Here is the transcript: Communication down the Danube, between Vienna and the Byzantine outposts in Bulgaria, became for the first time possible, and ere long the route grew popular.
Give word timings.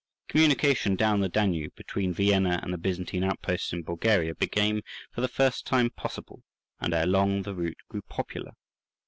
Communication 0.27 0.95
down 0.95 1.19
the 1.19 1.29
Danube, 1.29 1.75
between 1.75 2.11
Vienna 2.11 2.59
and 2.63 2.73
the 2.73 2.77
Byzantine 2.79 3.23
outposts 3.23 3.71
in 3.71 3.83
Bulgaria, 3.83 4.33
became 4.33 4.81
for 5.11 5.21
the 5.21 5.27
first 5.27 5.67
time 5.67 5.91
possible, 5.91 6.41
and 6.79 6.91
ere 6.91 7.05
long 7.05 7.43
the 7.43 7.53
route 7.53 7.77
grew 7.87 8.01
popular. 8.01 8.53